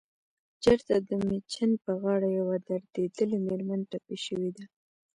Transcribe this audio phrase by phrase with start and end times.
[0.63, 4.65] چرته دمیچن په غاړه يوه دردېدلې مېرمن ټپه شوې ده